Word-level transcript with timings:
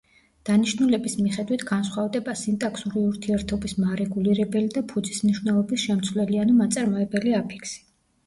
დანიშნულების 0.49 1.15
მიხედვით 1.17 1.63
განსხვავდება: 1.71 2.33
სინტაქსური 2.43 3.03
ურთიერთობის 3.11 3.75
მარეგულირებელი 3.83 4.73
და 4.77 4.83
ფუძის 4.93 5.21
მნიშვნელობის 5.27 5.85
შემცვლელი 5.89 6.41
ანუ 6.45 6.57
მაწარმოებელი 6.63 7.37
აფიქსი. 7.45 7.79